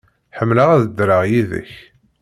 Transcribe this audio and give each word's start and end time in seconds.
Ḥemmleɣ 0.37 0.67
ad 0.71 0.83
ddreɣ 0.89 1.21
yid-k. 1.31 1.71